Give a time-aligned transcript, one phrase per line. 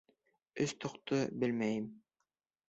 [0.65, 1.87] Өс тоҡто белмәйем.